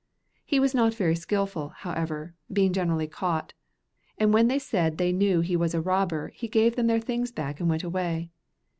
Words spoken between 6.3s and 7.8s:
gave them their things back and